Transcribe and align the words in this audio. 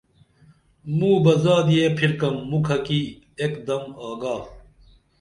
موں 0.97 1.17
بہ 1.23 1.33
زادیہ 1.43 1.85
پِھرکم 1.97 2.35
مُکھہ 2.49 2.77
کی 2.85 3.01
ایک 3.41 3.53
دم 3.67 3.83
آگا 4.07 4.35